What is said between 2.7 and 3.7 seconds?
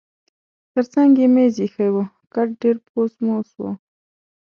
پوس موس و.